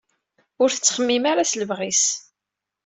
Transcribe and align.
Ur 0.61 0.69
t-texdim 0.71 1.23
ara 1.31 1.49
s 1.51 1.53
lebɣi-s. 1.61 2.03